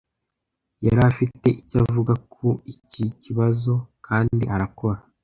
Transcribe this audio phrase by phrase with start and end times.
[0.85, 3.73] Yari afite icyo avuga kuri iki kibazo
[4.07, 4.99] kandi arakora